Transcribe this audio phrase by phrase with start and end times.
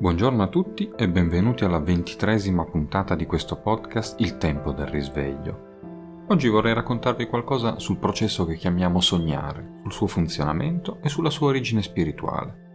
[0.00, 6.24] Buongiorno a tutti e benvenuti alla ventitresima puntata di questo podcast Il tempo del risveglio.
[6.28, 11.48] Oggi vorrei raccontarvi qualcosa sul processo che chiamiamo sognare, sul suo funzionamento e sulla sua
[11.48, 12.68] origine spirituale.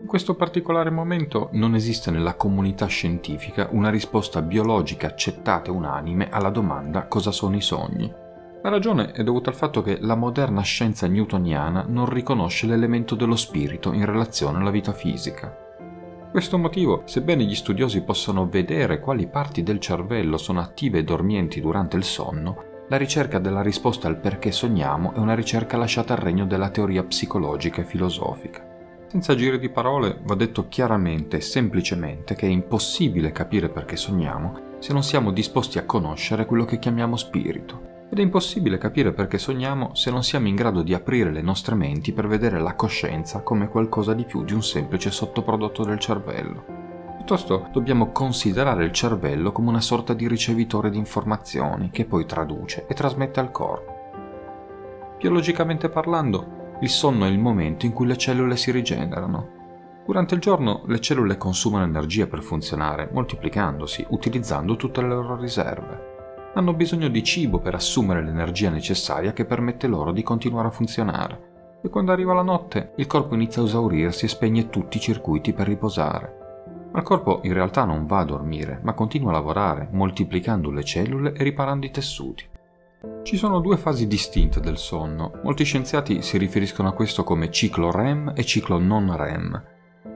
[0.00, 6.30] In questo particolare momento non esiste nella comunità scientifica una risposta biologica accettata e unanime
[6.30, 8.10] alla domanda cosa sono i sogni.
[8.62, 13.36] La ragione è dovuta al fatto che la moderna scienza newtoniana non riconosce l'elemento dello
[13.36, 15.62] spirito in relazione alla vita fisica
[16.32, 21.60] questo motivo, sebbene gli studiosi possano vedere quali parti del cervello sono attive e dormienti
[21.60, 26.20] durante il sonno, la ricerca della risposta al perché sogniamo è una ricerca lasciata al
[26.20, 28.66] regno della teoria psicologica e filosofica.
[29.08, 34.78] Senza giri di parole, va detto chiaramente e semplicemente che è impossibile capire perché sogniamo
[34.78, 37.91] se non siamo disposti a conoscere quello che chiamiamo spirito.
[38.12, 41.74] Ed è impossibile capire perché sogniamo se non siamo in grado di aprire le nostre
[41.74, 46.62] menti per vedere la coscienza come qualcosa di più di un semplice sottoprodotto del cervello.
[47.16, 52.84] Piuttosto dobbiamo considerare il cervello come una sorta di ricevitore di informazioni che poi traduce
[52.86, 55.14] e trasmette al corpo.
[55.16, 59.48] Biologicamente parlando, il sonno è il momento in cui le cellule si rigenerano.
[60.04, 66.11] Durante il giorno le cellule consumano energia per funzionare, moltiplicandosi, utilizzando tutte le loro riserve
[66.54, 71.50] hanno bisogno di cibo per assumere l'energia necessaria che permette loro di continuare a funzionare.
[71.82, 75.52] E quando arriva la notte, il corpo inizia a esaurirsi e spegne tutti i circuiti
[75.52, 76.40] per riposare.
[76.92, 80.84] Ma il corpo in realtà non va a dormire, ma continua a lavorare, moltiplicando le
[80.84, 82.44] cellule e riparando i tessuti.
[83.22, 85.40] Ci sono due fasi distinte del sonno.
[85.42, 89.64] Molti scienziati si riferiscono a questo come ciclo REM e ciclo non REM.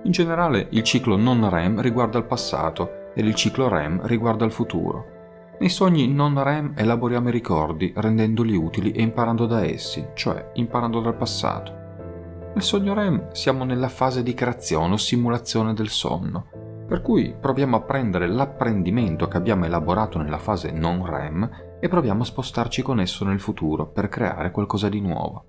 [0.03, 4.53] In generale, il ciclo non REM riguarda il passato ed il ciclo REM riguarda il
[4.53, 5.16] futuro.
[5.59, 11.01] Nei sogni non REM elaboriamo i ricordi, rendendoli utili e imparando da essi, cioè imparando
[11.01, 11.73] dal passato.
[12.53, 17.75] Nel sogno REM siamo nella fase di creazione o simulazione del sonno, per cui proviamo
[17.75, 21.51] a prendere l'apprendimento che abbiamo elaborato nella fase non REM
[21.81, 25.45] e proviamo a spostarci con esso nel futuro per creare qualcosa di nuovo.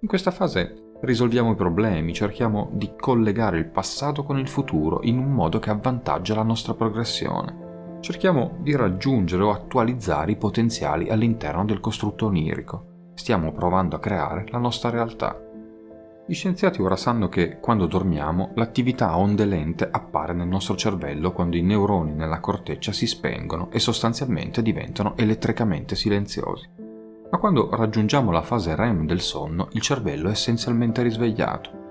[0.00, 5.18] In questa fase risolviamo i problemi, cerchiamo di collegare il passato con il futuro in
[5.18, 7.61] un modo che avvantaggia la nostra progressione
[8.02, 13.10] cerchiamo di raggiungere o attualizzare i potenziali all'interno del costrutto onirico.
[13.14, 15.40] Stiamo provando a creare la nostra realtà.
[16.26, 21.56] Gli scienziati ora sanno che quando dormiamo l'attività onde lente appare nel nostro cervello quando
[21.56, 26.68] i neuroni nella corteccia si spengono e sostanzialmente diventano elettricamente silenziosi.
[27.30, 31.81] Ma quando raggiungiamo la fase REM del sonno, il cervello è essenzialmente risvegliato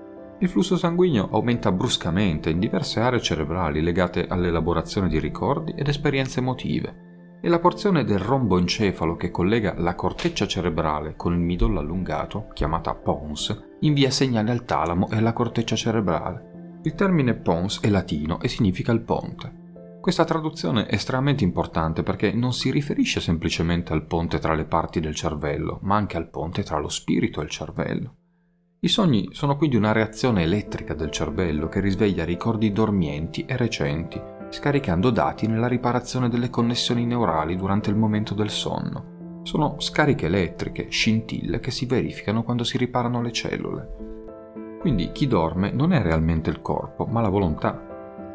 [0.41, 6.40] il flusso sanguigno aumenta bruscamente in diverse aree cerebrali legate all'elaborazione di ricordi ed esperienze
[6.40, 12.47] emotive e la porzione del romboencefalo che collega la corteccia cerebrale con il midollo allungato,
[12.53, 16.79] chiamata pons, invia segnali al talamo e alla corteccia cerebrale.
[16.84, 19.59] Il termine pons è latino e significa il ponte.
[20.02, 25.00] Questa traduzione è estremamente importante perché non si riferisce semplicemente al ponte tra le parti
[25.00, 28.16] del cervello, ma anche al ponte tra lo spirito e il cervello.
[28.84, 34.19] I sogni sono quindi una reazione elettrica del cervello che risveglia ricordi dormienti e recenti,
[34.50, 39.41] scaricando dati nella riparazione delle connessioni neurali durante il momento del sonno.
[39.44, 44.78] Sono scariche elettriche, scintille che si verificano quando si riparano le cellule.
[44.80, 47.91] Quindi chi dorme non è realmente il corpo, ma la volontà,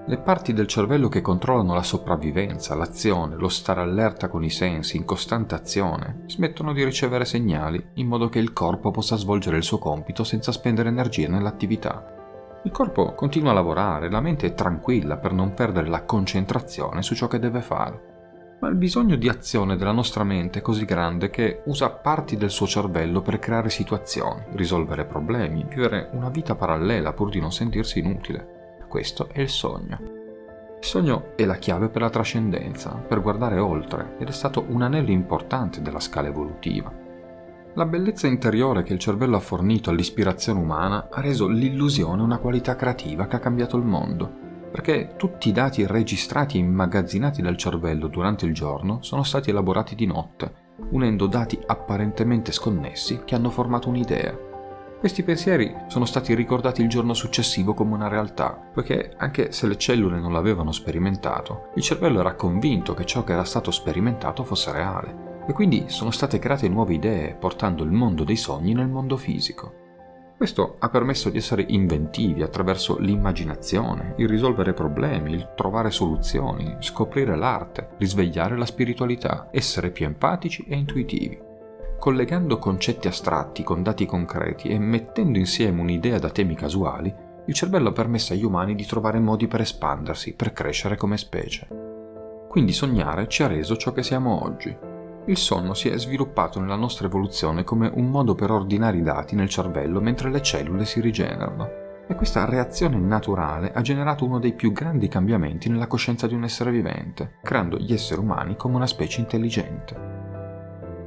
[0.08, 4.96] le parti del cervello che controllano la sopravvivenza, l'azione, lo stare allerta con i sensi
[4.96, 9.64] in costante azione, smettono di ricevere segnali in modo che il corpo possa svolgere il
[9.64, 12.60] suo compito senza spendere energia nell'attività.
[12.62, 17.16] Il corpo continua a lavorare, la mente è tranquilla per non perdere la concentrazione su
[17.16, 18.14] ciò che deve fare.
[18.60, 22.50] Ma il bisogno di azione della nostra mente è così grande che usa parti del
[22.50, 27.98] suo cervello per creare situazioni, risolvere problemi, vivere una vita parallela pur di non sentirsi
[27.98, 28.55] inutile.
[28.96, 29.98] Questo è il sogno.
[30.78, 34.80] Il sogno è la chiave per la trascendenza, per guardare oltre, ed è stato un
[34.80, 36.91] anello importante della scala evolutiva.
[37.74, 42.74] La bellezza interiore che il cervello ha fornito all'ispirazione umana ha reso l'illusione una qualità
[42.74, 44.32] creativa che ha cambiato il mondo,
[44.72, 49.94] perché tutti i dati registrati e immagazzinati dal cervello durante il giorno sono stati elaborati
[49.94, 50.54] di notte,
[50.92, 54.46] unendo dati apparentemente sconnessi che hanno formato un'idea.
[54.98, 59.77] Questi pensieri sono stati ricordati il giorno successivo come una realtà, poiché anche se le
[59.77, 64.72] cellule non l'avevano sperimentato, il cervello era convinto che ciò che era stato sperimentato fosse
[64.72, 69.19] reale, e quindi sono state create nuove idee, portando il mondo dei sogni nel mondo
[69.19, 69.84] fisico.
[70.34, 77.37] Questo ha permesso di essere inventivi attraverso l'immaginazione, il risolvere problemi, il trovare soluzioni, scoprire
[77.37, 81.39] l'arte, risvegliare la spiritualità, essere più empatici e intuitivi.
[82.06, 87.12] Collegando concetti astratti con dati concreti e mettendo insieme un'idea da temi casuali,
[87.47, 91.66] il cervello ha permesso agli umani di trovare modi per espandersi, per crescere come specie.
[92.48, 94.72] Quindi sognare ci ha reso ciò che siamo oggi.
[95.24, 99.34] Il sonno si è sviluppato nella nostra evoluzione come un modo per ordinare i dati
[99.34, 101.68] nel cervello mentre le cellule si rigenerano.
[102.06, 106.44] E questa reazione naturale ha generato uno dei più grandi cambiamenti nella coscienza di un
[106.44, 110.16] essere vivente, creando gli esseri umani come una specie intelligente.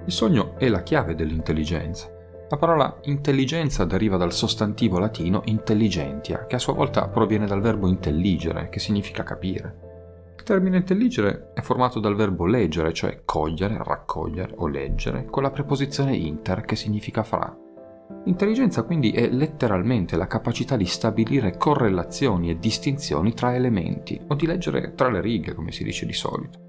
[0.09, 2.09] Il sogno è la chiave dell'intelligenza.
[2.49, 7.87] La parola intelligenza deriva dal sostantivo latino intelligentia, che a sua volta proviene dal verbo
[7.87, 10.33] intelligere, che significa capire.
[10.35, 15.51] Il termine intelligere è formato dal verbo leggere, cioè cogliere, raccogliere o leggere, con la
[15.51, 17.55] preposizione inter, che significa fra.
[18.25, 24.47] Intelligenza quindi è letteralmente la capacità di stabilire correlazioni e distinzioni tra elementi, o di
[24.47, 26.68] leggere tra le righe, come si dice di solito.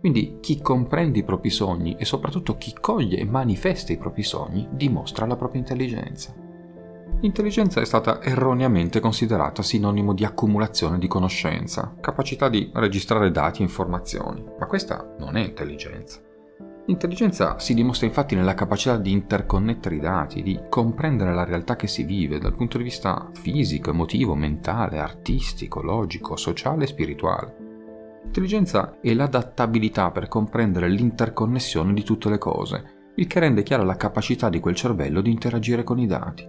[0.00, 4.66] Quindi chi comprende i propri sogni e soprattutto chi coglie e manifesta i propri sogni
[4.72, 6.34] dimostra la propria intelligenza.
[7.20, 13.64] L'intelligenza è stata erroneamente considerata sinonimo di accumulazione di conoscenza, capacità di registrare dati e
[13.64, 16.20] informazioni, ma questa non è intelligenza.
[16.86, 21.86] L'intelligenza si dimostra infatti nella capacità di interconnettere i dati, di comprendere la realtà che
[21.86, 27.59] si vive dal punto di vista fisico, emotivo, mentale, artistico, logico, sociale e spirituale.
[28.22, 33.96] L'intelligenza è l'adattabilità per comprendere l'interconnessione di tutte le cose, il che rende chiara la
[33.96, 36.46] capacità di quel cervello di interagire con i dati.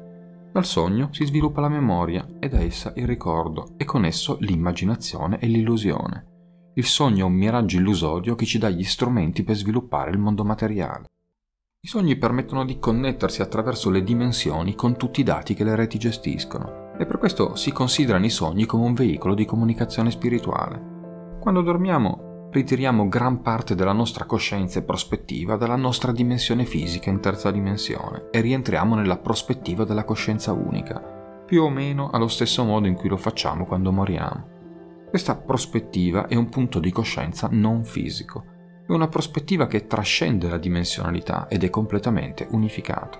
[0.52, 5.40] Dal sogno si sviluppa la memoria e da essa il ricordo e con esso l'immaginazione
[5.40, 6.26] e l'illusione.
[6.74, 10.44] Il sogno è un miraggio illusorio che ci dà gli strumenti per sviluppare il mondo
[10.44, 11.06] materiale.
[11.84, 15.98] I sogni permettono di connettersi attraverso le dimensioni con tutti i dati che le reti
[15.98, 20.91] gestiscono e per questo si considerano i sogni come un veicolo di comunicazione spirituale.
[21.42, 27.20] Quando dormiamo ritiriamo gran parte della nostra coscienza e prospettiva dalla nostra dimensione fisica in
[27.20, 31.00] terza dimensione e rientriamo nella prospettiva della coscienza unica,
[31.44, 34.50] più o meno allo stesso modo in cui lo facciamo quando moriamo.
[35.10, 38.46] Questa prospettiva è un punto di coscienza non fisico,
[38.88, 43.20] è una prospettiva che trascende la dimensionalità ed è completamente unificata.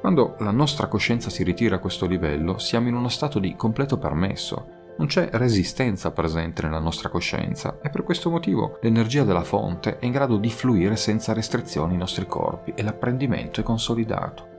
[0.00, 3.96] Quando la nostra coscienza si ritira a questo livello, siamo in uno stato di completo
[3.96, 9.98] permesso, non c'è resistenza presente nella nostra coscienza e per questo motivo l'energia della fonte
[9.98, 14.52] è in grado di fluire senza restrizioni nei nostri corpi e l'apprendimento è consolidato.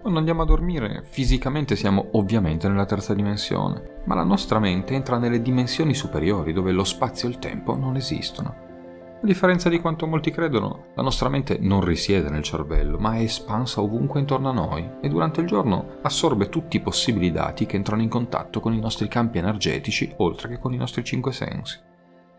[0.00, 5.18] Quando andiamo a dormire, fisicamente siamo ovviamente nella terza dimensione, ma la nostra mente entra
[5.18, 8.68] nelle dimensioni superiori dove lo spazio e il tempo non esistono.
[9.22, 13.20] A differenza di quanto molti credono, la nostra mente non risiede nel cervello, ma è
[13.20, 17.76] espansa ovunque intorno a noi e durante il giorno assorbe tutti i possibili dati che
[17.76, 21.78] entrano in contatto con i nostri campi energetici, oltre che con i nostri cinque sensi.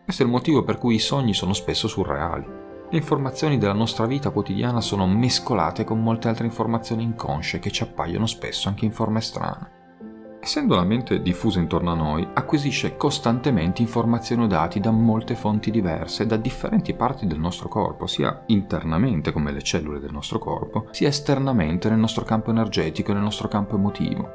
[0.02, 2.44] Questo è il motivo per cui i sogni sono spesso surreali.
[2.90, 7.84] Le informazioni della nostra vita quotidiana sono mescolate con molte altre informazioni inconsce che ci
[7.84, 9.81] appaiono spesso anche in forme strane.
[10.44, 15.70] Essendo la mente diffusa intorno a noi, acquisisce costantemente informazioni o dati da molte fonti
[15.70, 20.88] diverse, da differenti parti del nostro corpo, sia internamente come le cellule del nostro corpo,
[20.90, 24.28] sia esternamente nel nostro campo energetico e nel nostro campo emotivo.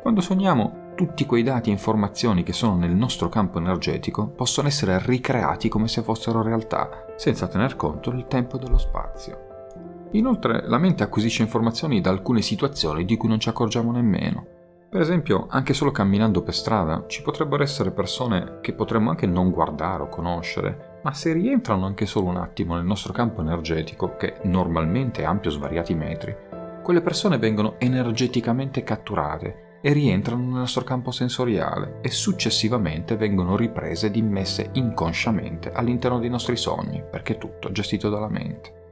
[0.00, 4.98] Quando sogniamo, tutti quei dati e informazioni che sono nel nostro campo energetico possono essere
[5.04, 9.38] ricreati come se fossero realtà, senza tener conto del tempo e dello spazio.
[10.12, 14.53] Inoltre, la mente acquisisce informazioni da alcune situazioni di cui non ci accorgiamo nemmeno.
[14.94, 19.50] Per esempio, anche solo camminando per strada ci potrebbero essere persone che potremmo anche non
[19.50, 24.36] guardare o conoscere, ma se rientrano anche solo un attimo nel nostro campo energetico, che
[24.44, 26.32] normalmente è ampio svariati metri,
[26.80, 34.06] quelle persone vengono energeticamente catturate e rientrano nel nostro campo sensoriale e successivamente vengono riprese
[34.06, 38.82] ed immesse inconsciamente all'interno dei nostri sogni, perché è tutto gestito dalla mente.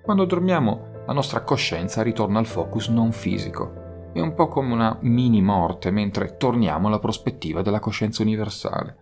[0.00, 3.88] Quando dormiamo, la nostra coscienza ritorna al focus non fisico.
[4.12, 8.96] È un po' come una mini morte mentre torniamo alla prospettiva della coscienza universale.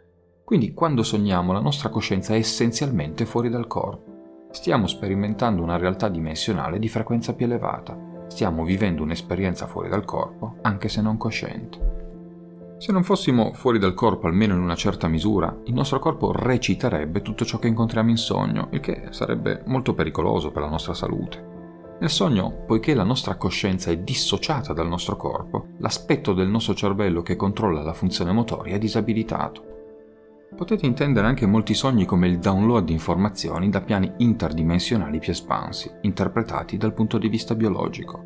[0.44, 4.46] Quindi quando sogniamo la nostra coscienza è essenzialmente fuori dal corpo.
[4.50, 10.56] Stiamo sperimentando una realtà dimensionale di frequenza più elevata stiamo vivendo un'esperienza fuori dal corpo,
[10.62, 11.96] anche se non cosciente.
[12.78, 17.22] Se non fossimo fuori dal corpo almeno in una certa misura, il nostro corpo reciterebbe
[17.22, 21.47] tutto ciò che incontriamo in sogno, il che sarebbe molto pericoloso per la nostra salute.
[22.00, 27.22] Nel sogno, poiché la nostra coscienza è dissociata dal nostro corpo, l'aspetto del nostro cervello
[27.22, 29.64] che controlla la funzione motoria è disabilitato.
[30.56, 35.90] Potete intendere anche molti sogni come il download di informazioni da piani interdimensionali più espansi,
[36.02, 38.24] interpretati dal punto di vista biologico.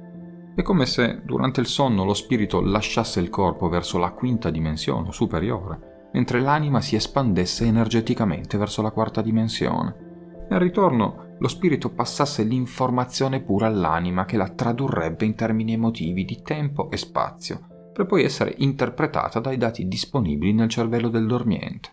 [0.55, 5.09] È come se durante il sonno lo spirito lasciasse il corpo verso la quinta dimensione
[5.09, 10.11] o superiore, mentre l'anima si espandesse energeticamente verso la quarta dimensione.
[10.49, 16.25] E al ritorno lo spirito passasse l'informazione pura all'anima che la tradurrebbe in termini emotivi
[16.25, 21.90] di tempo e spazio, per poi essere interpretata dai dati disponibili nel cervello del dormiente.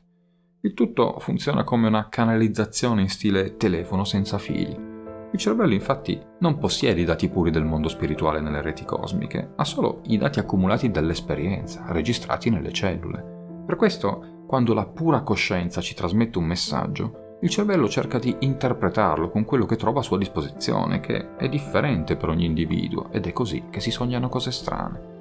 [0.62, 4.88] Il tutto funziona come una canalizzazione in stile telefono senza fili.
[5.32, 9.64] Il cervello infatti non possiede i dati puri del mondo spirituale nelle reti cosmiche, ha
[9.64, 13.64] solo i dati accumulati dall'esperienza, registrati nelle cellule.
[13.66, 19.30] Per questo, quando la pura coscienza ci trasmette un messaggio, il cervello cerca di interpretarlo
[19.30, 23.32] con quello che trova a sua disposizione, che è differente per ogni individuo, ed è
[23.32, 25.18] così che si sognano cose strane.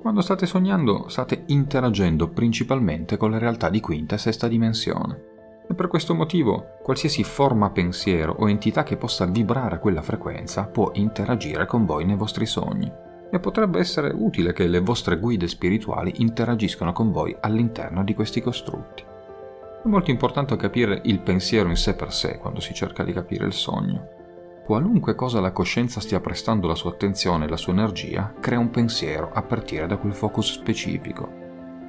[0.00, 5.24] Quando state sognando state interagendo principalmente con le realtà di quinta e sesta dimensione.
[5.68, 10.64] E per questo motivo qualsiasi forma pensiero o entità che possa vibrare a quella frequenza
[10.66, 12.90] può interagire con voi nei vostri sogni.
[13.30, 18.40] E potrebbe essere utile che le vostre guide spirituali interagiscano con voi all'interno di questi
[18.40, 19.16] costrutti.
[19.80, 23.46] È molto importante capire il pensiero in sé per sé quando si cerca di capire
[23.46, 24.08] il sogno.
[24.64, 28.70] Qualunque cosa la coscienza stia prestando la sua attenzione e la sua energia, crea un
[28.70, 31.30] pensiero a partire da quel focus specifico.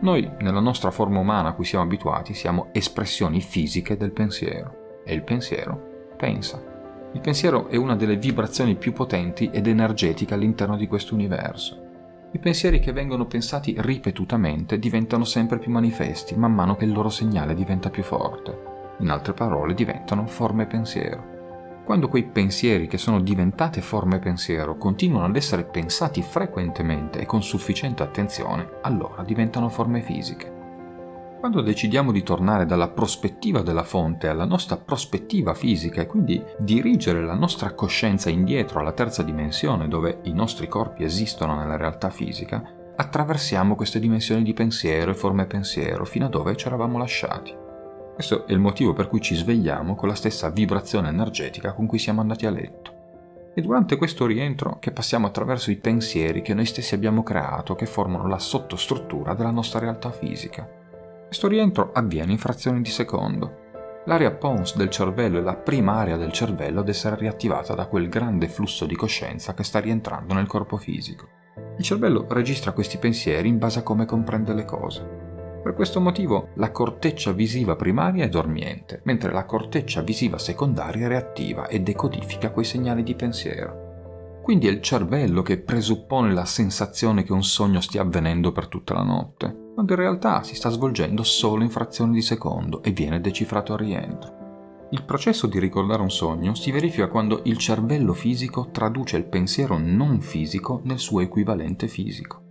[0.01, 5.01] Noi, nella nostra forma umana a cui siamo abituati, siamo espressioni fisiche del pensiero.
[5.03, 6.63] E il pensiero pensa.
[7.11, 11.88] Il pensiero è una delle vibrazioni più potenti ed energetiche all'interno di questo universo.
[12.31, 17.09] I pensieri che vengono pensati ripetutamente diventano sempre più manifesti man mano che il loro
[17.09, 18.55] segnale diventa più forte.
[18.99, 21.37] In altre parole, diventano forme pensiero.
[21.83, 27.41] Quando quei pensieri che sono diventate forme pensiero continuano ad essere pensati frequentemente e con
[27.41, 30.58] sufficiente attenzione, allora diventano forme fisiche.
[31.39, 37.23] Quando decidiamo di tornare dalla prospettiva della fonte alla nostra prospettiva fisica e quindi dirigere
[37.23, 42.61] la nostra coscienza indietro alla terza dimensione dove i nostri corpi esistono nella realtà fisica,
[42.93, 47.55] attraversiamo queste dimensioni di pensiero e forme pensiero fino a dove ci eravamo lasciati.
[48.13, 51.99] Questo è il motivo per cui ci svegliamo con la stessa vibrazione energetica con cui
[51.99, 53.51] siamo andati a letto.
[53.55, 57.85] E durante questo rientro che passiamo attraverso i pensieri che noi stessi abbiamo creato, che
[57.85, 60.78] formano la sottostruttura della nostra realtà fisica.
[61.29, 64.01] Questo rientro avviene in frazioni di secondo.
[64.05, 68.09] L'area pons del cervello è la prima area del cervello ad essere riattivata da quel
[68.09, 71.27] grande flusso di coscienza che sta rientrando nel corpo fisico.
[71.77, 75.05] Il cervello registra questi pensieri in base a come comprende le cose.
[75.61, 81.09] Per questo motivo la corteccia visiva primaria è dormiente, mentre la corteccia visiva secondaria è
[81.09, 84.41] reattiva e decodifica quei segnali di pensiero.
[84.41, 88.95] Quindi è il cervello che presuppone la sensazione che un sogno stia avvenendo per tutta
[88.95, 93.21] la notte, quando in realtà si sta svolgendo solo in frazioni di secondo e viene
[93.21, 94.87] decifrato al rientro.
[94.89, 99.77] Il processo di ricordare un sogno si verifica quando il cervello fisico traduce il pensiero
[99.77, 102.41] non fisico nel suo equivalente fisico.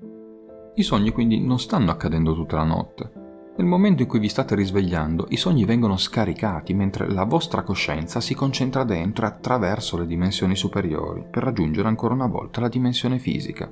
[0.77, 3.13] I sogni quindi non stanno accadendo tutta la notte.
[3.59, 8.23] Nel momento in cui vi state risvegliando, i sogni vengono scaricati mentre la vostra coscienza
[8.23, 13.19] si concentra dentro e attraverso le dimensioni superiori per raggiungere ancora una volta la dimensione
[13.19, 13.71] fisica.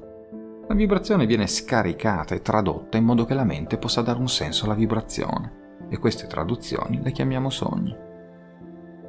[0.69, 4.65] La vibrazione viene scaricata e tradotta in modo che la mente possa dare un senso
[4.65, 7.95] alla vibrazione e queste traduzioni le chiamiamo sogni.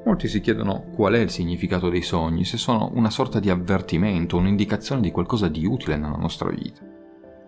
[0.05, 4.37] Molti si chiedono qual è il significato dei sogni, se sono una sorta di avvertimento,
[4.37, 6.81] un'indicazione di qualcosa di utile nella nostra vita.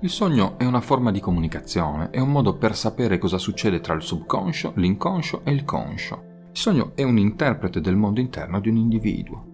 [0.01, 3.93] Il sogno è una forma di comunicazione, è un modo per sapere cosa succede tra
[3.93, 6.23] il subconscio, l'inconscio e il conscio.
[6.51, 9.48] Il sogno è un interprete del mondo interno di un individuo.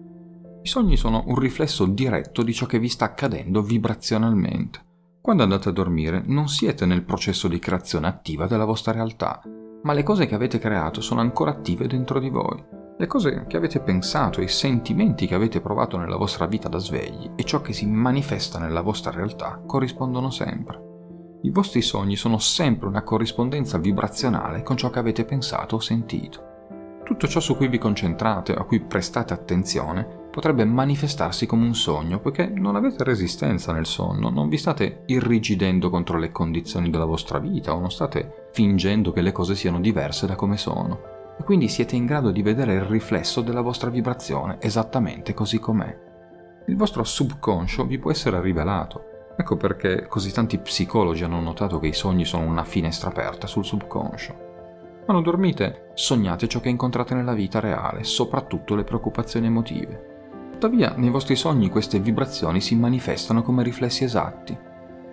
[0.66, 4.80] I sogni sono un riflesso diretto di ciò che vi sta accadendo vibrazionalmente.
[5.20, 9.40] Quando andate a dormire non siete nel processo di creazione attiva della vostra realtà,
[9.84, 12.60] ma le cose che avete creato sono ancora attive dentro di voi.
[12.98, 17.30] Le cose che avete pensato, i sentimenti che avete provato nella vostra vita da svegli
[17.36, 20.80] e ciò che si manifesta nella vostra realtà corrispondono sempre.
[21.42, 26.42] I vostri sogni sono sempre una corrispondenza vibrazionale con ciò che avete pensato o sentito.
[27.04, 32.20] Tutto ciò su cui vi concentrate a cui prestate attenzione potrebbe manifestarsi come un sogno,
[32.20, 37.38] poiché non avete resistenza nel sonno, non vi state irrigidendo contro le condizioni della vostra
[37.38, 41.00] vita o non state fingendo che le cose siano diverse da come sono
[41.38, 45.98] e quindi siete in grado di vedere il riflesso della vostra vibrazione esattamente così com'è.
[46.66, 49.04] Il vostro subconscio vi può essere rivelato.
[49.38, 53.64] Ecco perché così tanti psicologi hanno notato che i sogni sono una finestra aperta sul
[53.64, 54.44] subconscio.
[55.06, 60.15] Quando dormite, sognate ciò che incontrate nella vita reale, soprattutto le preoccupazioni emotive.
[60.56, 64.56] Tuttavia, nei vostri sogni queste vibrazioni si manifestano come riflessi esatti,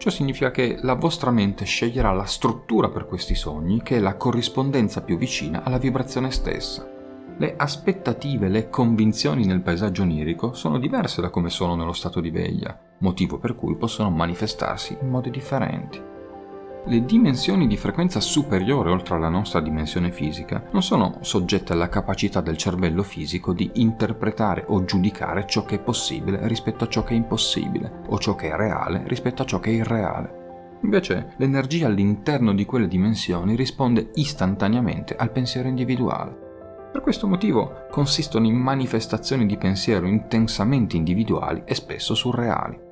[0.04, 4.18] Ciò significa che la vostra mente sceglierà la struttura per questi sogni che è la
[4.18, 6.86] corrispondenza più vicina alla vibrazione stessa.
[7.38, 12.32] Le aspettative, le convinzioni nel paesaggio onirico sono diverse da come sono nello stato di
[12.32, 16.13] veglia, motivo per cui possono manifestarsi in modi differenti.
[16.86, 22.42] Le dimensioni di frequenza superiore oltre alla nostra dimensione fisica non sono soggette alla capacità
[22.42, 27.14] del cervello fisico di interpretare o giudicare ciò che è possibile rispetto a ciò che
[27.14, 30.42] è impossibile, o ciò che è reale rispetto a ciò che è irreale.
[30.82, 36.90] Invece l'energia all'interno di quelle dimensioni risponde istantaneamente al pensiero individuale.
[36.92, 42.92] Per questo motivo consistono in manifestazioni di pensiero intensamente individuali e spesso surreali.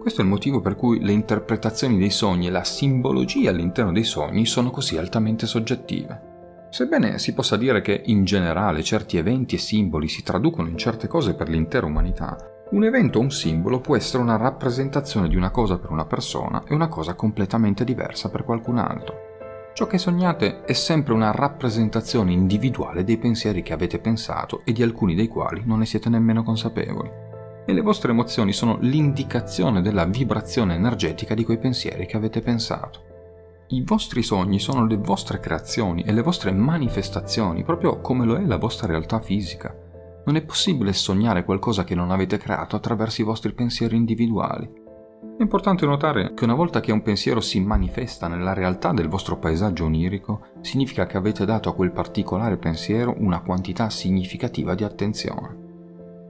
[0.00, 4.04] Questo è il motivo per cui le interpretazioni dei sogni e la simbologia all'interno dei
[4.04, 6.30] sogni sono così altamente soggettive.
[6.70, 11.06] Sebbene si possa dire che in generale certi eventi e simboli si traducono in certe
[11.06, 12.36] cose per l'intera umanità,
[12.72, 16.62] un evento o un simbolo può essere una rappresentazione di una cosa per una persona
[16.66, 19.14] e una cosa completamente diversa per qualcun altro.
[19.74, 24.82] Ciò che sognate è sempre una rappresentazione individuale dei pensieri che avete pensato e di
[24.82, 27.21] alcuni dei quali non ne siete nemmeno consapevoli.
[27.64, 33.10] E le vostre emozioni sono l'indicazione della vibrazione energetica di quei pensieri che avete pensato.
[33.68, 38.44] I vostri sogni sono le vostre creazioni e le vostre manifestazioni, proprio come lo è
[38.44, 39.74] la vostra realtà fisica.
[40.24, 44.70] Non è possibile sognare qualcosa che non avete creato attraverso i vostri pensieri individuali.
[45.38, 49.38] È importante notare che una volta che un pensiero si manifesta nella realtà del vostro
[49.38, 55.61] paesaggio onirico, significa che avete dato a quel particolare pensiero una quantità significativa di attenzione.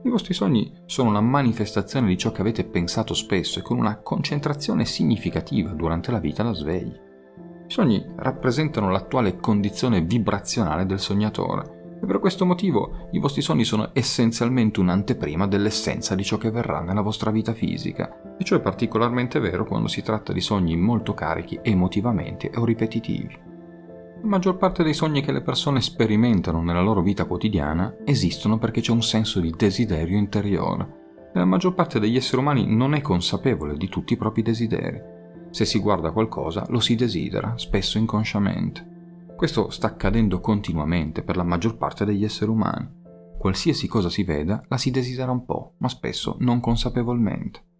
[0.05, 4.01] I vostri sogni sono una manifestazione di ciò che avete pensato spesso e con una
[4.01, 6.93] concentrazione significativa durante la vita da svegli.
[7.67, 13.63] I sogni rappresentano l'attuale condizione vibrazionale del sognatore e per questo motivo i vostri sogni
[13.63, 18.61] sono essenzialmente un'anteprima dell'essenza di ciò che verrà nella vostra vita fisica e ciò è
[18.61, 23.51] particolarmente vero quando si tratta di sogni molto carichi emotivamente o ripetitivi.
[24.23, 28.81] La maggior parte dei sogni che le persone sperimentano nella loro vita quotidiana esistono perché
[28.81, 31.01] c'è un senso di desiderio interiore
[31.35, 35.01] la maggior parte degli esseri umani non è consapevole di tutti i propri desideri.
[35.49, 39.31] Se si guarda qualcosa lo si desidera, spesso inconsciamente.
[39.35, 42.87] Questo sta accadendo continuamente per la maggior parte degli esseri umani.
[43.39, 47.72] Qualsiasi cosa si veda la si desidera un po', ma spesso non consapevolmente.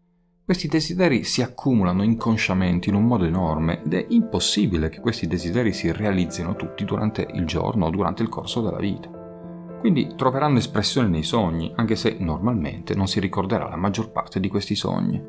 [0.45, 5.71] Questi desideri si accumulano inconsciamente in un modo enorme ed è impossibile che questi desideri
[5.71, 9.09] si realizzino tutti durante il giorno o durante il corso della vita.
[9.79, 14.49] Quindi troveranno espressione nei sogni, anche se normalmente non si ricorderà la maggior parte di
[14.49, 15.23] questi sogni.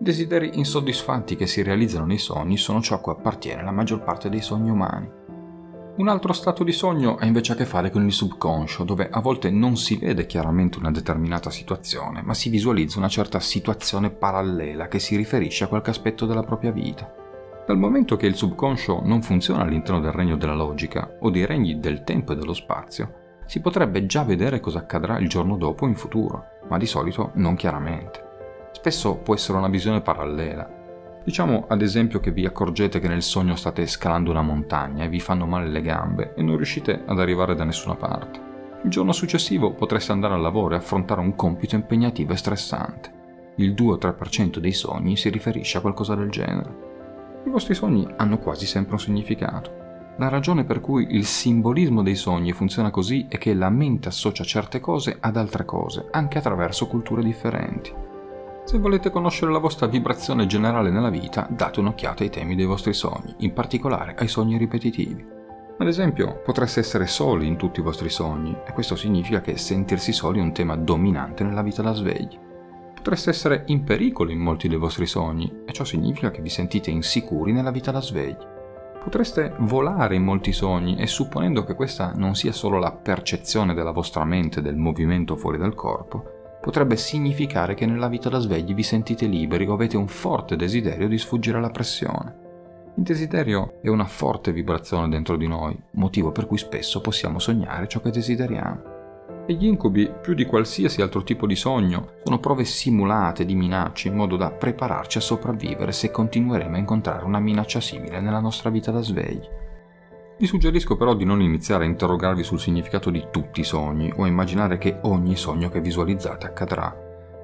[0.00, 4.28] Desideri insoddisfatti che si realizzano nei sogni sono ciò a cui appartiene la maggior parte
[4.28, 5.08] dei sogni umani.
[5.96, 9.20] Un altro stato di sogno ha invece a che fare con il subconscio, dove a
[9.20, 14.88] volte non si vede chiaramente una determinata situazione, ma si visualizza una certa situazione parallela
[14.88, 17.10] che si riferisce a qualche aspetto della propria vita.
[17.66, 21.80] Dal momento che il subconscio non funziona all'interno del regno della logica o dei regni
[21.80, 25.96] del tempo e dello spazio, si potrebbe già vedere cosa accadrà il giorno dopo in
[25.96, 28.26] futuro, ma di solito non chiaramente
[28.76, 30.75] spesso può essere una visione parallela.
[31.26, 35.18] Diciamo ad esempio che vi accorgete che nel sogno state scalando una montagna e vi
[35.18, 38.40] fanno male le gambe e non riuscite ad arrivare da nessuna parte.
[38.84, 43.12] Il giorno successivo potreste andare al lavoro e affrontare un compito impegnativo e stressante.
[43.56, 46.74] Il 2-3% dei sogni si riferisce a qualcosa del genere.
[47.44, 49.72] I vostri sogni hanno quasi sempre un significato.
[50.18, 54.44] La ragione per cui il simbolismo dei sogni funziona così è che la mente associa
[54.44, 58.05] certe cose ad altre cose, anche attraverso culture differenti.
[58.66, 62.92] Se volete conoscere la vostra vibrazione generale nella vita, date un'occhiata ai temi dei vostri
[62.94, 65.24] sogni, in particolare ai sogni ripetitivi.
[65.78, 70.12] Ad esempio, potreste essere soli in tutti i vostri sogni, e questo significa che sentirsi
[70.12, 72.36] soli è un tema dominante nella vita da svegli.
[72.92, 76.90] Potreste essere in pericolo in molti dei vostri sogni, e ciò significa che vi sentite
[76.90, 78.44] insicuri nella vita da svegli.
[79.00, 83.92] Potreste volare in molti sogni e supponendo che questa non sia solo la percezione della
[83.92, 86.35] vostra mente del movimento fuori dal corpo,
[86.66, 91.06] potrebbe significare che nella vita da svegli vi sentite liberi o avete un forte desiderio
[91.06, 92.34] di sfuggire alla pressione.
[92.96, 97.86] Il desiderio è una forte vibrazione dentro di noi, motivo per cui spesso possiamo sognare
[97.86, 98.94] ciò che desideriamo.
[99.46, 104.08] E gli incubi, più di qualsiasi altro tipo di sogno, sono prove simulate di minacce
[104.08, 108.70] in modo da prepararci a sopravvivere se continueremo a incontrare una minaccia simile nella nostra
[108.70, 109.48] vita da svegli.
[110.38, 114.24] Vi suggerisco però di non iniziare a interrogarvi sul significato di tutti i sogni o
[114.24, 116.94] a immaginare che ogni sogno che visualizzate accadrà.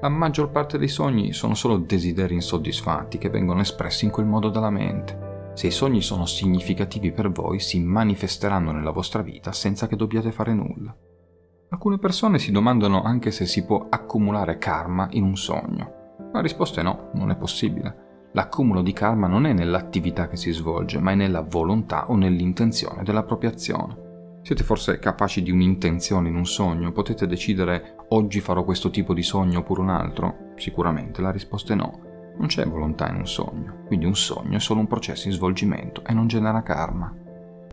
[0.02, 4.50] La maggior parte dei sogni sono solo desideri insoddisfatti che vengono espressi in quel modo
[4.50, 5.50] dalla mente.
[5.54, 10.30] Se i sogni sono significativi per voi, si manifesteranno nella vostra vita senza che dobbiate
[10.30, 10.94] fare nulla.
[11.70, 16.16] Alcune persone si domandano anche se si può accumulare karma in un sogno.
[16.32, 18.01] La risposta è no, non è possibile.
[18.34, 23.02] L'accumulo di karma non è nell'attività che si svolge, ma è nella volontà o nell'intenzione
[23.02, 24.40] della propria azione.
[24.40, 26.92] Siete forse capaci di un'intenzione in un sogno?
[26.92, 30.52] Potete decidere oggi farò questo tipo di sogno oppure un altro?
[30.56, 32.00] Sicuramente la risposta è no.
[32.38, 36.02] Non c'è volontà in un sogno, quindi un sogno è solo un processo in svolgimento
[36.04, 37.14] e non genera karma.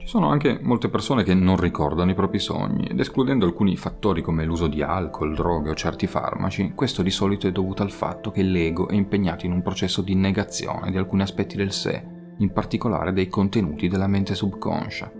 [0.09, 4.43] Sono anche molte persone che non ricordano i propri sogni ed escludendo alcuni fattori come
[4.43, 8.41] l'uso di alcol, droghe o certi farmaci, questo di solito è dovuto al fatto che
[8.41, 12.03] l'ego è impegnato in un processo di negazione di alcuni aspetti del sé,
[12.37, 15.11] in particolare dei contenuti della mente subconscia.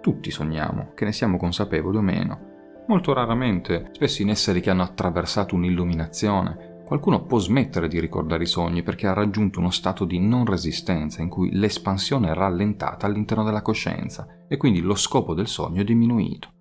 [0.00, 2.40] Tutti sogniamo, che ne siamo consapevoli o meno.
[2.88, 8.46] Molto raramente, spesso in esseri che hanno attraversato un'illuminazione, Qualcuno può smettere di ricordare i
[8.46, 13.44] sogni perché ha raggiunto uno stato di non resistenza in cui l'espansione è rallentata all'interno
[13.44, 16.52] della coscienza e quindi lo scopo del sogno è diminuito.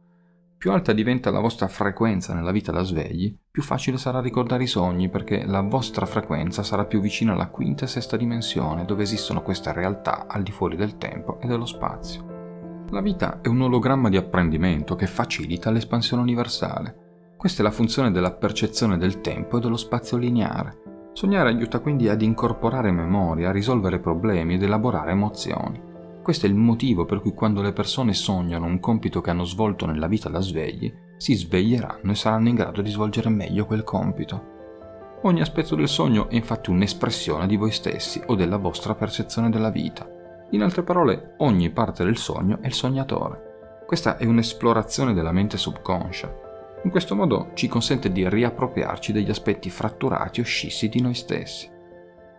[0.58, 4.68] Più alta diventa la vostra frequenza nella vita da svegli, più facile sarà ricordare i
[4.68, 9.42] sogni perché la vostra frequenza sarà più vicina alla quinta e sesta dimensione dove esistono
[9.42, 12.86] queste realtà al di fuori del tempo e dello spazio.
[12.92, 17.01] La vita è un ologramma di apprendimento che facilita l'espansione universale
[17.42, 21.10] questa è la funzione della percezione del tempo e dello spazio lineare.
[21.14, 25.82] Sognare aiuta quindi ad incorporare memoria, risolvere problemi ed elaborare emozioni.
[26.22, 29.88] Questo è il motivo per cui quando le persone sognano un compito che hanno svolto
[29.88, 35.20] nella vita da svegli, si sveglieranno e saranno in grado di svolgere meglio quel compito.
[35.24, 39.72] Ogni aspetto del sogno è infatti un'espressione di voi stessi o della vostra percezione della
[39.72, 40.08] vita.
[40.52, 43.84] In altre parole, ogni parte del sogno è il sognatore.
[43.88, 46.41] Questa è un'esplorazione della mente subconscia
[46.84, 51.70] in questo modo ci consente di riappropriarci degli aspetti fratturati o scissi di noi stessi.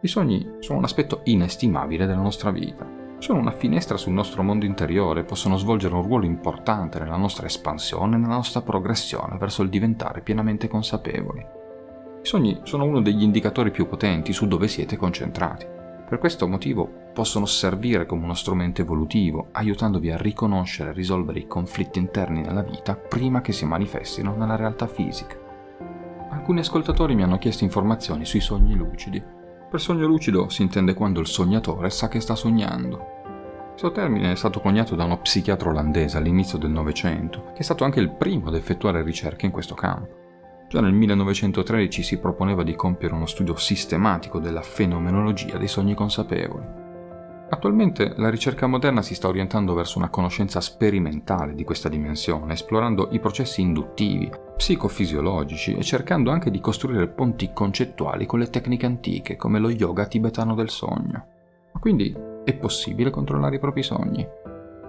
[0.00, 3.00] I sogni sono un aspetto inestimabile della nostra vita.
[3.18, 7.46] Sono una finestra sul nostro mondo interiore e possono svolgere un ruolo importante nella nostra
[7.46, 11.40] espansione e nella nostra progressione verso il diventare pienamente consapevoli.
[12.22, 15.66] I sogni sono uno degli indicatori più potenti su dove siete concentrati.
[16.12, 21.46] Per questo motivo possono servire come uno strumento evolutivo, aiutandovi a riconoscere e risolvere i
[21.46, 25.38] conflitti interni nella vita prima che si manifestino nella realtà fisica.
[26.28, 29.24] Alcuni ascoltatori mi hanno chiesto informazioni sui sogni lucidi.
[29.70, 33.70] Per sogno lucido si intende quando il sognatore sa che sta sognando.
[33.70, 37.84] Questo termine è stato coniato da uno psichiatra olandese all'inizio del Novecento, che è stato
[37.84, 40.21] anche il primo ad effettuare ricerche in questo campo.
[40.72, 46.66] Già nel 1913 si proponeva di compiere uno studio sistematico della fenomenologia dei sogni consapevoli.
[47.50, 53.10] Attualmente la ricerca moderna si sta orientando verso una conoscenza sperimentale di questa dimensione, esplorando
[53.10, 59.36] i processi induttivi, psicofisiologici e cercando anche di costruire ponti concettuali con le tecniche antiche,
[59.36, 61.26] come lo yoga tibetano del sogno.
[61.78, 64.26] Quindi è possibile controllare i propri sogni?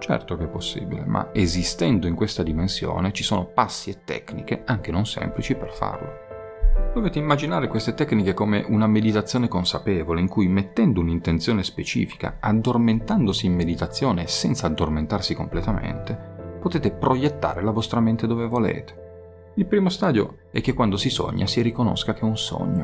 [0.06, 4.90] Certo che è possibile, ma esistendo in questa dimensione ci sono passi e tecniche, anche
[4.90, 6.92] non semplici, per farlo.
[6.92, 13.54] Dovete immaginare queste tecniche come una meditazione consapevole in cui mettendo un'intenzione specifica, addormentandosi in
[13.54, 19.52] meditazione senza addormentarsi completamente, potete proiettare la vostra mente dove volete.
[19.54, 22.82] Il primo stadio è che quando si sogna si riconosca che è un sogno.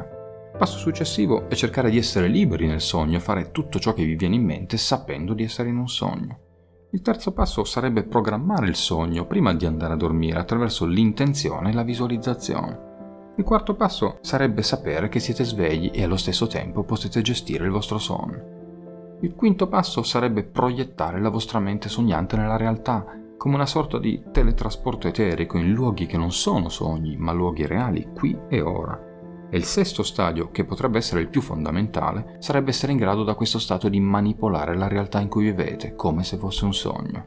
[0.53, 4.07] Il passo successivo è cercare di essere liberi nel sogno e fare tutto ciò che
[4.07, 6.49] vi viene in mente sapendo di essere in un sogno.
[6.92, 11.72] Il terzo passo sarebbe programmare il sogno prima di andare a dormire attraverso l'intenzione e
[11.72, 12.88] la visualizzazione.
[13.37, 17.70] Il quarto passo sarebbe sapere che siete svegli e allo stesso tempo potete gestire il
[17.70, 19.18] vostro sonno.
[19.20, 24.24] Il quinto passo sarebbe proiettare la vostra mente sognante nella realtà, come una sorta di
[24.33, 29.10] teletrasporto eterico in luoghi che non sono sogni, ma luoghi reali, qui e ora.
[29.51, 33.35] E il sesto stadio, che potrebbe essere il più fondamentale, sarebbe essere in grado da
[33.35, 37.27] questo stato di manipolare la realtà in cui vivete, come se fosse un sogno.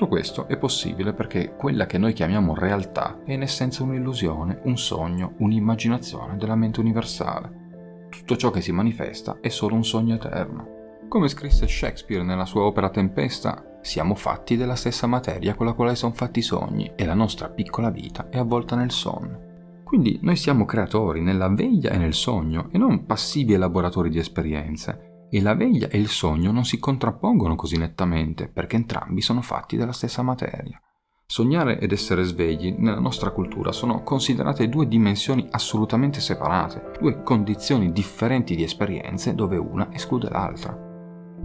[0.00, 4.78] Tutto questo è possibile perché quella che noi chiamiamo realtà è in essenza un'illusione, un
[4.78, 8.08] sogno, un'immaginazione della mente universale.
[8.08, 10.78] Tutto ciò che si manifesta è solo un sogno eterno.
[11.06, 15.94] Come scrisse Shakespeare nella sua opera Tempesta, siamo fatti della stessa materia con la quale
[15.94, 19.49] sono fatti i sogni e la nostra piccola vita è avvolta nel sonno.
[19.90, 25.26] Quindi noi siamo creatori nella veglia e nel sogno e non passivi elaboratori di esperienze
[25.28, 29.76] e la veglia e il sogno non si contrappongono così nettamente perché entrambi sono fatti
[29.76, 30.80] della stessa materia.
[31.26, 37.90] Sognare ed essere svegli nella nostra cultura sono considerate due dimensioni assolutamente separate, due condizioni
[37.90, 40.72] differenti di esperienze dove una esclude l'altra.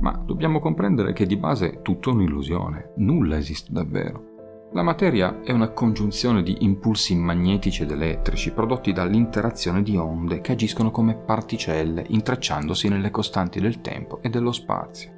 [0.02, 4.35] Ma dobbiamo comprendere che di base tutto è un'illusione, nulla esiste davvero.
[4.76, 10.52] La materia è una congiunzione di impulsi magnetici ed elettrici prodotti dall'interazione di onde che
[10.52, 15.12] agiscono come particelle intrecciandosi nelle costanti del tempo e dello spazio.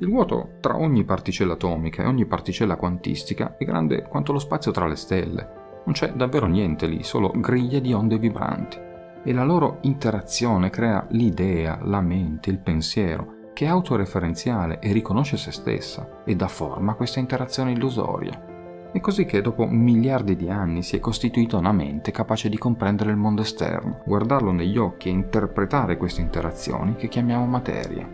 [0.00, 4.72] Il vuoto tra ogni particella atomica e ogni particella quantistica è grande quanto lo spazio
[4.72, 5.50] tra le stelle.
[5.84, 8.76] Non c'è davvero niente lì, solo griglie di onde vibranti.
[9.22, 15.36] E la loro interazione crea l'idea, la mente, il pensiero, che è autoreferenziale e riconosce
[15.36, 18.54] se stessa e dà forma a questa interazione illusoria.
[18.96, 23.10] È così che dopo miliardi di anni si è costituita una mente capace di comprendere
[23.10, 28.08] il mondo esterno, guardarlo negli occhi e interpretare queste interazioni che chiamiamo materia.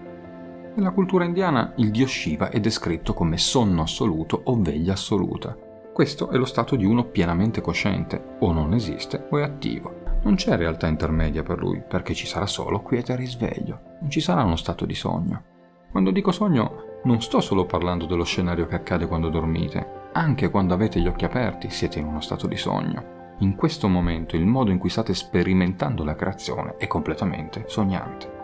[0.74, 5.56] Nella cultura indiana il dio Shiva è descritto come sonno assoluto o veglia assoluta.
[5.92, 10.00] Questo è lo stato di uno pienamente cosciente, o non esiste o è attivo.
[10.24, 14.18] Non c'è realtà intermedia per lui, perché ci sarà solo quiete e risveglio, non ci
[14.20, 15.44] sarà uno stato di sogno.
[15.92, 20.74] Quando dico sogno, non sto solo parlando dello scenario che accade quando dormite, anche quando
[20.74, 23.20] avete gli occhi aperti siete in uno stato di sogno.
[23.38, 28.40] In questo momento il modo in cui state sperimentando la creazione è completamente sognante.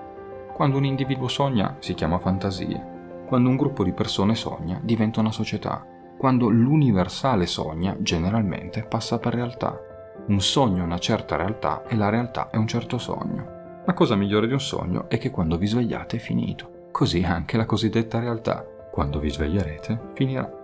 [0.54, 2.96] Quando un individuo sogna si chiama fantasia.
[3.26, 5.84] Quando un gruppo di persone sogna diventa una società.
[6.16, 9.78] Quando l'universale sogna generalmente passa per realtà.
[10.26, 13.56] Un sogno è una certa realtà e la realtà è un certo sogno.
[13.84, 16.88] La cosa migliore di un sogno è che quando vi svegliate è finito.
[16.90, 18.66] Così anche la cosiddetta realtà.
[18.90, 20.57] Quando vi sveglierete finirà.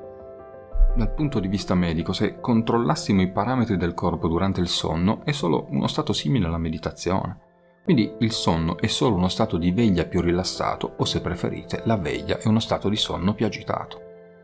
[0.96, 5.32] Dal punto di vista medico, se controllassimo i parametri del corpo durante il sonno, è
[5.32, 7.38] solo uno stato simile alla meditazione.
[7.82, 11.96] Quindi il sonno è solo uno stato di veglia più rilassato o se preferite la
[11.96, 14.00] veglia è uno stato di sonno più agitato.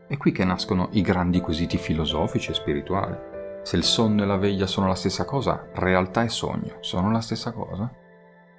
[0.09, 3.15] È qui che nascono i grandi quesiti filosofici e spirituali.
[3.63, 7.21] Se il sonno e la veglia sono la stessa cosa, realtà e sogno sono la
[7.21, 7.89] stessa cosa?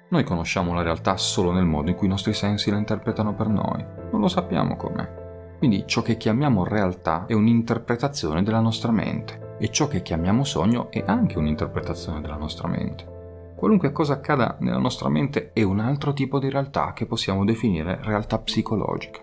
[0.09, 3.49] Noi conosciamo la realtà solo nel modo in cui i nostri sensi la interpretano per
[3.49, 5.22] noi, non lo sappiamo com'è.
[5.63, 10.91] Quindi ciò che chiamiamo realtà è un'interpretazione della nostra mente e ciò che chiamiamo sogno
[10.91, 13.53] è anche un'interpretazione della nostra mente.
[13.55, 17.97] Qualunque cosa accada nella nostra mente è un altro tipo di realtà che possiamo definire
[18.01, 19.21] realtà psicologica.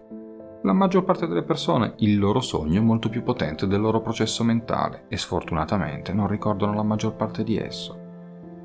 [0.62, 4.42] La maggior parte delle persone il loro sogno è molto più potente del loro processo
[4.42, 7.98] mentale e sfortunatamente non ricordano la maggior parte di esso.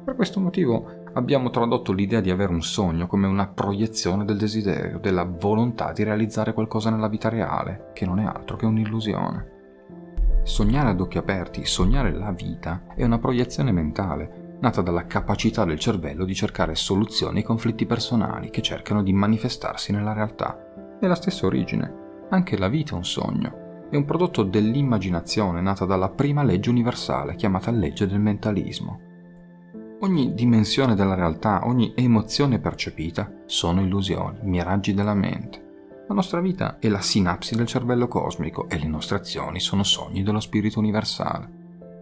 [0.05, 4.99] Per questo motivo abbiamo tradotto l'idea di avere un sogno come una proiezione del desiderio,
[4.99, 9.53] della volontà di realizzare qualcosa nella vita reale, che non è altro che un'illusione.
[10.43, 15.79] Sognare ad occhi aperti, sognare la vita, è una proiezione mentale, nata dalla capacità del
[15.79, 20.97] cervello di cercare soluzioni ai conflitti personali che cercano di manifestarsi nella realtà.
[20.99, 22.03] È la stessa origine.
[22.29, 23.87] Anche la vita è un sogno.
[23.89, 29.13] È un prodotto dell'immaginazione nata dalla prima legge universale chiamata legge del mentalismo.
[30.05, 36.03] Ogni dimensione della realtà, ogni emozione percepita sono illusioni, miraggi della mente.
[36.07, 40.21] La nostra vita è la sinapsi del cervello cosmico e le nostre azioni sono sogni
[40.21, 41.49] dello spirito universale.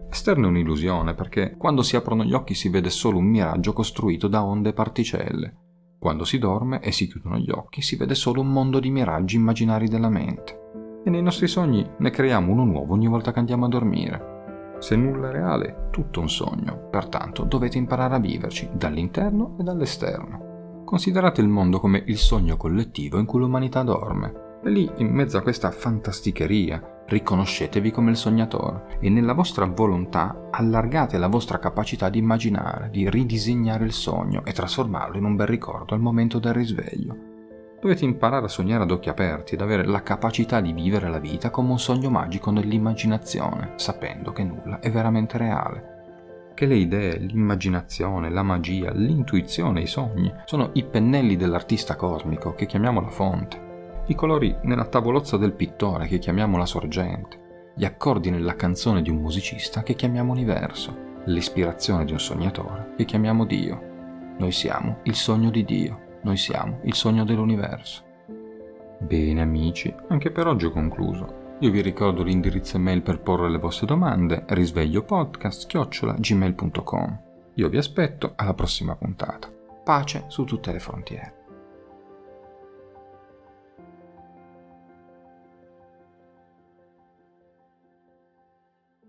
[0.06, 4.28] L'esterno è un'illusione perché quando si aprono gli occhi si vede solo un miraggio costruito
[4.28, 5.56] da onde e particelle.
[5.98, 9.36] Quando si dorme e si chiudono gli occhi si vede solo un mondo di miraggi
[9.36, 11.00] immaginari della mente.
[11.02, 14.33] E nei nostri sogni ne creiamo uno nuovo ogni volta che andiamo a dormire.
[14.78, 20.82] Se nulla è reale, tutto un sogno, pertanto dovete imparare a viverci dall'interno e dall'esterno.
[20.84, 24.42] Considerate il mondo come il sogno collettivo in cui l'umanità dorme.
[24.62, 30.48] E lì, in mezzo a questa fantasticheria, riconoscetevi come il sognatore e nella vostra volontà
[30.50, 35.46] allargate la vostra capacità di immaginare, di ridisegnare il sogno e trasformarlo in un bel
[35.46, 37.33] ricordo al momento del risveglio.
[37.84, 41.50] Dovete imparare a sognare ad occhi aperti ed avere la capacità di vivere la vita
[41.50, 46.52] come un sogno magico nell'immaginazione, sapendo che nulla è veramente reale.
[46.54, 52.64] Che le idee, l'immaginazione, la magia, l'intuizione, i sogni sono i pennelli dell'artista cosmico che
[52.64, 53.72] chiamiamo la fonte
[54.06, 59.10] i colori nella tavolozza del pittore che chiamiamo la sorgente, gli accordi nella canzone di
[59.10, 63.92] un musicista che chiamiamo universo, l'ispirazione di un sognatore che chiamiamo Dio.
[64.38, 68.02] Noi siamo il sogno di Dio, noi siamo il sogno dell'universo.
[68.98, 71.56] Bene amici, anche per oggi ho concluso.
[71.60, 77.18] Io vi ricordo l'indirizzo email per porre le vostre domande, risvegliopodcast-gmail.com.
[77.54, 79.48] Io vi aspetto alla prossima puntata.
[79.84, 81.43] Pace su tutte le frontiere.